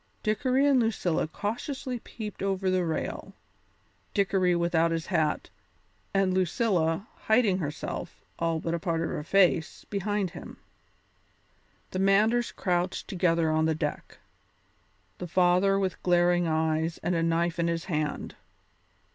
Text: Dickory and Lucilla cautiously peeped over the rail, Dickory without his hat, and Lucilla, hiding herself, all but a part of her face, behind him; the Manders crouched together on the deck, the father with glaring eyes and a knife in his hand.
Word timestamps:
Dickory 0.23 0.65
and 0.65 0.79
Lucilla 0.79 1.27
cautiously 1.27 1.99
peeped 1.99 2.41
over 2.41 2.71
the 2.71 2.83
rail, 2.83 3.35
Dickory 4.15 4.55
without 4.55 4.89
his 4.89 5.05
hat, 5.05 5.51
and 6.11 6.33
Lucilla, 6.33 7.07
hiding 7.27 7.59
herself, 7.59 8.19
all 8.39 8.59
but 8.59 8.73
a 8.73 8.79
part 8.79 8.99
of 9.03 9.09
her 9.09 9.23
face, 9.23 9.85
behind 9.91 10.31
him; 10.31 10.57
the 11.91 11.99
Manders 11.99 12.51
crouched 12.51 13.07
together 13.07 13.51
on 13.51 13.65
the 13.65 13.75
deck, 13.75 14.17
the 15.19 15.27
father 15.27 15.77
with 15.77 16.01
glaring 16.01 16.47
eyes 16.47 16.97
and 17.03 17.13
a 17.13 17.21
knife 17.21 17.59
in 17.59 17.67
his 17.67 17.85
hand. 17.85 18.35